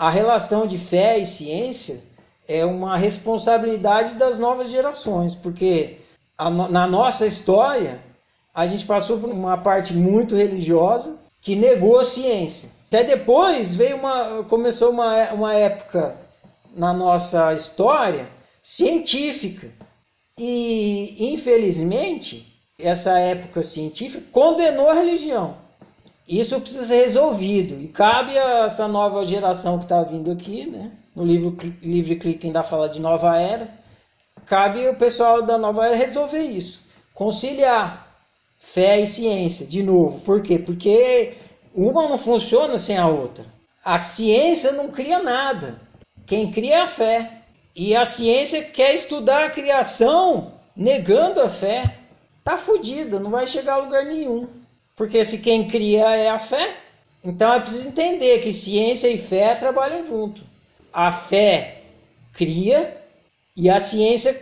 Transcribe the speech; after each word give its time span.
a 0.00 0.08
relação 0.08 0.66
de 0.66 0.78
fé 0.78 1.18
e 1.18 1.26
ciência 1.26 2.02
é 2.48 2.64
uma 2.64 2.96
responsabilidade 2.96 4.14
das 4.14 4.38
novas 4.38 4.70
gerações, 4.70 5.34
porque 5.34 5.98
a, 6.38 6.48
na 6.48 6.86
nossa 6.86 7.26
história 7.26 8.00
a 8.54 8.66
gente 8.66 8.86
passou 8.86 9.18
por 9.18 9.28
uma 9.28 9.58
parte 9.58 9.92
muito 9.92 10.34
religiosa 10.34 11.18
que 11.38 11.54
negou 11.54 11.98
a 11.98 12.04
ciência. 12.04 12.70
Até 12.88 13.04
depois 13.04 13.74
veio 13.74 13.96
uma, 13.96 14.42
começou 14.44 14.88
uma, 14.88 15.32
uma 15.32 15.54
época 15.54 16.16
na 16.74 16.94
nossa 16.94 17.52
história 17.52 18.26
científica. 18.62 19.70
E, 20.38 21.34
infelizmente, 21.34 22.58
essa 22.78 23.18
época 23.18 23.62
científica 23.62 24.24
condenou 24.32 24.88
a 24.88 24.94
religião. 24.94 25.58
Isso 26.30 26.60
precisa 26.60 26.84
ser 26.84 27.06
resolvido. 27.06 27.82
E 27.82 27.88
cabe 27.88 28.38
a 28.38 28.66
essa 28.66 28.86
nova 28.86 29.26
geração 29.26 29.78
que 29.78 29.84
está 29.84 30.00
vindo 30.04 30.30
aqui, 30.30 30.64
né? 30.64 30.92
no 31.14 31.24
livro 31.24 31.56
Livre 31.82 32.16
Clique 32.16 32.46
ainda 32.46 32.62
fala 32.62 32.88
de 32.88 33.00
nova 33.00 33.36
era, 33.36 33.68
cabe 34.46 34.86
o 34.88 34.94
pessoal 34.94 35.42
da 35.42 35.58
nova 35.58 35.84
era 35.86 35.96
resolver 35.96 36.42
isso. 36.42 36.88
Conciliar 37.12 38.16
fé 38.60 39.00
e 39.00 39.06
ciência, 39.08 39.66
de 39.66 39.82
novo. 39.82 40.20
Por 40.20 40.40
quê? 40.40 40.56
Porque 40.56 41.34
uma 41.74 42.08
não 42.08 42.16
funciona 42.16 42.78
sem 42.78 42.96
a 42.96 43.08
outra. 43.08 43.44
A 43.84 44.00
ciência 44.00 44.70
não 44.72 44.88
cria 44.88 45.20
nada. 45.20 45.80
Quem 46.26 46.50
cria 46.50 46.76
é 46.76 46.80
a 46.82 46.88
fé. 46.88 47.42
E 47.74 47.96
a 47.96 48.04
ciência 48.04 48.62
quer 48.62 48.94
estudar 48.94 49.46
a 49.46 49.50
criação 49.50 50.52
negando 50.76 51.40
a 51.40 51.48
fé. 51.48 51.98
Tá 52.44 52.56
fodida, 52.56 53.18
não 53.18 53.30
vai 53.30 53.46
chegar 53.46 53.74
a 53.74 53.78
lugar 53.78 54.04
nenhum. 54.04 54.59
Porque 55.00 55.24
se 55.24 55.38
quem 55.38 55.66
cria 55.66 56.14
é 56.14 56.28
a 56.28 56.38
fé, 56.38 56.76
então 57.24 57.54
é 57.54 57.60
preciso 57.60 57.88
entender 57.88 58.42
que 58.42 58.52
ciência 58.52 59.08
e 59.08 59.16
fé 59.16 59.54
trabalham 59.54 60.04
junto. 60.04 60.42
A 60.92 61.10
fé 61.10 61.84
cria 62.34 63.02
e 63.56 63.70
a 63.70 63.80
ciência 63.80 64.38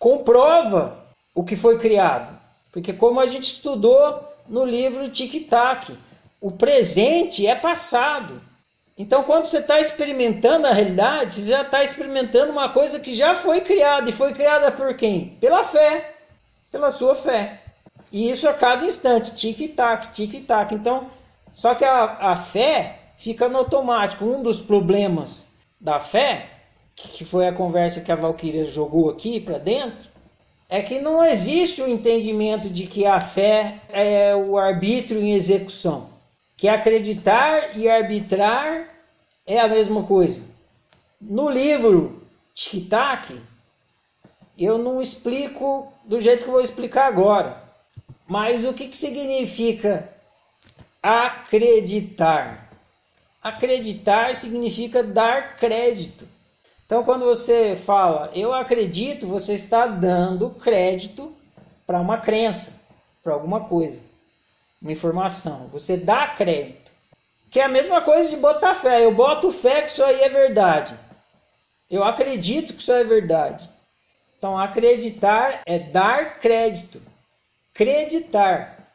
comprova 0.00 1.06
o 1.32 1.44
que 1.44 1.54
foi 1.54 1.78
criado. 1.78 2.36
Porque 2.72 2.92
como 2.92 3.20
a 3.20 3.28
gente 3.28 3.52
estudou 3.52 4.28
no 4.48 4.64
livro 4.64 5.08
Tic 5.10 5.48
Tac, 5.48 5.96
o 6.40 6.50
presente 6.50 7.46
é 7.46 7.54
passado. 7.54 8.42
Então, 8.98 9.22
quando 9.22 9.44
você 9.44 9.58
está 9.58 9.78
experimentando 9.78 10.66
a 10.66 10.72
realidade, 10.72 11.36
você 11.36 11.50
já 11.52 11.62
está 11.62 11.84
experimentando 11.84 12.50
uma 12.50 12.70
coisa 12.70 12.98
que 12.98 13.14
já 13.14 13.36
foi 13.36 13.60
criada. 13.60 14.10
E 14.10 14.12
foi 14.12 14.32
criada 14.34 14.72
por 14.72 14.92
quem? 14.96 15.36
Pela 15.40 15.62
fé. 15.62 16.16
Pela 16.68 16.90
sua 16.90 17.14
fé. 17.14 17.60
E 18.12 18.30
isso 18.30 18.48
a 18.48 18.54
cada 18.54 18.84
instante, 18.84 19.34
tic-tac, 19.34 20.12
tic-tac. 20.12 20.74
Então, 20.74 21.10
só 21.52 21.74
que 21.74 21.84
a, 21.84 22.32
a 22.32 22.36
fé 22.36 22.98
fica 23.16 23.48
no 23.48 23.58
automático. 23.58 24.24
Um 24.24 24.42
dos 24.42 24.58
problemas 24.58 25.48
da 25.80 26.00
fé, 26.00 26.48
que 26.94 27.24
foi 27.24 27.46
a 27.46 27.52
conversa 27.52 28.00
que 28.00 28.10
a 28.10 28.16
Valkyria 28.16 28.66
jogou 28.66 29.10
aqui 29.10 29.40
para 29.40 29.58
dentro, 29.58 30.08
é 30.68 30.82
que 30.82 31.00
não 31.00 31.24
existe 31.24 31.82
o 31.82 31.88
entendimento 31.88 32.68
de 32.70 32.86
que 32.86 33.04
a 33.04 33.20
fé 33.20 33.80
é 33.88 34.34
o 34.34 34.56
arbítrio 34.56 35.20
em 35.20 35.32
execução. 35.34 36.08
Que 36.56 36.68
acreditar 36.68 37.76
e 37.76 37.88
arbitrar 37.88 38.88
é 39.46 39.58
a 39.58 39.68
mesma 39.68 40.04
coisa. 40.04 40.42
No 41.20 41.48
livro 41.48 42.22
Tic 42.54 42.88
Tac, 42.88 43.36
eu 44.56 44.78
não 44.78 45.00
explico 45.02 45.92
do 46.04 46.20
jeito 46.20 46.44
que 46.44 46.48
eu 46.48 46.52
vou 46.52 46.62
explicar 46.62 47.06
agora. 47.06 47.69
Mas 48.30 48.64
o 48.64 48.72
que, 48.72 48.86
que 48.86 48.96
significa 48.96 50.08
acreditar? 51.02 52.70
Acreditar 53.42 54.36
significa 54.36 55.02
dar 55.02 55.56
crédito. 55.56 56.28
Então, 56.86 57.02
quando 57.02 57.24
você 57.24 57.74
fala 57.74 58.30
eu 58.32 58.52
acredito, 58.52 59.26
você 59.26 59.54
está 59.54 59.88
dando 59.88 60.50
crédito 60.50 61.34
para 61.84 61.98
uma 61.98 62.18
crença, 62.18 62.80
para 63.20 63.32
alguma 63.32 63.64
coisa, 63.64 64.00
uma 64.80 64.92
informação. 64.92 65.66
Você 65.72 65.96
dá 65.96 66.28
crédito. 66.28 66.92
Que 67.50 67.58
é 67.58 67.64
a 67.64 67.68
mesma 67.68 68.00
coisa 68.00 68.28
de 68.30 68.36
botar 68.36 68.76
fé. 68.76 69.04
Eu 69.04 69.12
boto 69.12 69.50
fé 69.50 69.82
que 69.82 69.90
isso 69.90 70.04
aí 70.04 70.22
é 70.22 70.28
verdade. 70.28 70.96
Eu 71.90 72.04
acredito 72.04 72.74
que 72.74 72.80
isso 72.80 72.92
é 72.92 73.02
verdade. 73.02 73.68
Então, 74.38 74.56
acreditar 74.56 75.62
é 75.66 75.80
dar 75.80 76.38
crédito. 76.38 77.09
Creditar. 77.74 78.88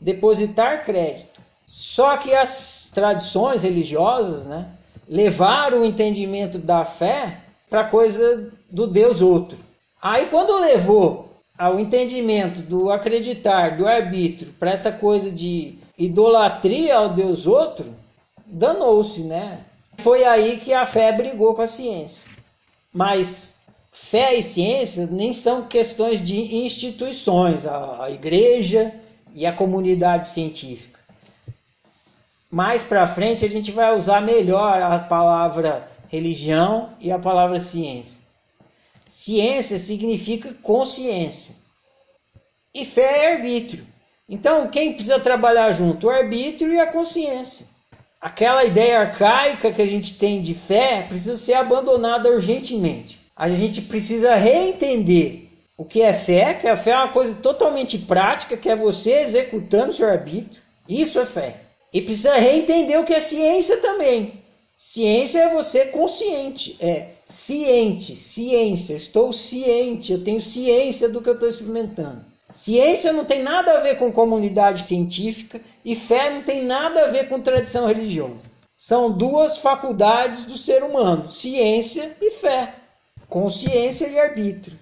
Depositar 0.00 0.84
crédito. 0.84 1.40
Só 1.66 2.16
que 2.16 2.34
as 2.34 2.90
tradições 2.94 3.62
religiosas, 3.62 4.46
né? 4.46 4.68
levar 5.08 5.72
o 5.72 5.84
entendimento 5.84 6.58
da 6.58 6.84
fé 6.84 7.40
para 7.68 7.84
coisa 7.84 8.52
do 8.70 8.86
Deus 8.86 9.22
outro. 9.22 9.58
Aí 10.00 10.26
quando 10.26 10.58
levou 10.58 11.28
ao 11.56 11.80
entendimento 11.80 12.60
do 12.60 12.90
acreditar, 12.90 13.76
do 13.76 13.86
arbítrio, 13.86 14.52
para 14.58 14.70
essa 14.70 14.92
coisa 14.92 15.30
de 15.30 15.78
idolatria 15.96 16.96
ao 16.96 17.08
Deus 17.08 17.46
outro, 17.46 17.92
danou-se, 18.46 19.20
né? 19.20 19.60
Foi 19.98 20.24
aí 20.24 20.58
que 20.58 20.72
a 20.72 20.86
fé 20.86 21.10
brigou 21.10 21.54
com 21.54 21.62
a 21.62 21.66
ciência. 21.66 22.30
Mas 22.92 23.57
fé 24.02 24.34
e 24.34 24.42
ciência 24.42 25.06
nem 25.06 25.32
são 25.32 25.66
questões 25.66 26.24
de 26.24 26.56
instituições, 26.56 27.66
a, 27.66 28.10
igreja 28.10 28.94
e 29.34 29.44
a 29.44 29.52
comunidade 29.52 30.28
científica 30.28 30.98
mais 32.50 32.82
para 32.82 33.06
frente 33.06 33.44
a 33.44 33.48
gente 33.48 33.70
vai 33.70 33.96
usar 33.96 34.22
melhor 34.22 34.80
a 34.80 34.98
palavra 34.98 35.90
religião 36.08 36.90
e 36.98 37.12
a 37.12 37.18
palavra 37.18 37.60
ciência. 37.60 38.22
Ciência 39.06 39.78
significa 39.78 40.54
consciência. 40.62 41.54
E 42.74 42.84
fé 42.84 43.26
é 43.26 43.32
arbítrio. 43.34 43.86
Então, 44.28 44.68
quem 44.68 44.92
precisa 44.92 45.18
trabalhar 45.18 45.72
junto? 45.72 46.06
O 46.06 46.10
arbítrio 46.10 46.72
e 46.72 46.78
a 46.78 46.86
consciência. 46.86 47.66
Aquela 48.20 48.64
ideia 48.64 49.00
arcaica 49.00 49.72
que 49.72 49.80
a 49.80 49.86
gente 49.86 50.18
tem 50.18 50.42
de 50.42 50.54
fé 50.54 51.02
precisa 51.08 51.36
ser 51.36 51.54
abandonada 51.54 52.30
urgentemente. 52.30 53.20
A 53.38 53.48
gente 53.50 53.82
precisa 53.82 54.34
reentender 54.34 55.44
o 55.76 55.84
que 55.84 56.02
é 56.02 56.12
fé, 56.12 56.54
que 56.54 56.66
a 56.66 56.76
fé 56.76 56.90
é 56.90 56.96
uma 56.96 57.12
coisa 57.12 57.36
totalmente 57.36 57.96
prática, 57.96 58.56
que 58.56 58.68
é 58.68 58.74
você 58.74 59.20
executando 59.20 59.92
seu 59.92 60.08
arbítrio. 60.08 60.60
Isso 60.88 61.20
é 61.20 61.24
fé. 61.24 61.60
E 61.92 62.02
precisa 62.02 62.34
reentender 62.34 62.98
o 62.98 63.04
que 63.04 63.14
é 63.14 63.20
ciência 63.20 63.76
também. 63.76 64.42
Ciência 64.76 65.38
é 65.38 65.54
você 65.54 65.86
consciente, 65.86 66.76
é 66.80 67.10
ciente, 67.24 68.16
ciência. 68.16 68.94
Estou 68.94 69.32
ciente, 69.32 70.12
eu 70.12 70.24
tenho 70.24 70.40
ciência 70.40 71.08
do 71.08 71.22
que 71.22 71.28
eu 71.28 71.34
estou 71.34 71.48
experimentando. 71.48 72.24
Ciência 72.50 73.12
não 73.12 73.24
tem 73.24 73.40
nada 73.40 73.78
a 73.78 73.80
ver 73.80 73.98
com 73.98 74.10
comunidade 74.10 74.82
científica 74.82 75.60
e 75.84 75.94
fé 75.94 76.30
não 76.30 76.42
tem 76.42 76.64
nada 76.64 77.04
a 77.04 77.08
ver 77.08 77.28
com 77.28 77.40
tradição 77.40 77.86
religiosa. 77.86 78.50
São 78.74 79.10
duas 79.10 79.58
faculdades 79.58 80.44
do 80.44 80.58
ser 80.58 80.82
humano: 80.82 81.30
ciência 81.30 82.16
e 82.20 82.30
fé, 82.30 82.74
consciência 83.28 84.08
e 84.08 84.18
arbítrio. 84.18 84.78